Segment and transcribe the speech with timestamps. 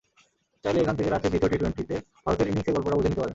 [0.65, 1.95] চাইলে এখান থেকে রাঁচির দ্বিতীয় টি-টোয়েন্টিতে
[2.25, 3.29] ভারতের ইনিংসের গল্পটা বুঝে নিতে পারেন।